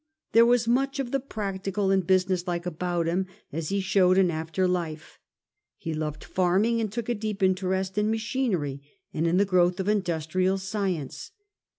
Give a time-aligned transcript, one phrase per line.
[0.31, 4.31] There was much of the practical and business like about him, as he showed in
[4.31, 5.19] after life;
[5.77, 8.81] he loved farming and took a deep interest in machinery
[9.13, 11.33] and in the growth of industrial science.